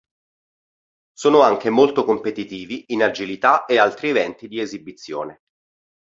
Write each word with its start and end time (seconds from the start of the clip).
Sono 1.13 1.41
anche 1.41 1.69
molto 1.69 2.03
competitivi 2.05 2.85
in 2.87 3.03
agilità 3.03 3.65
e 3.65 3.77
altri 3.77 4.09
eventi 4.09 4.47
di 4.47 4.59
esibizione. 4.59 5.43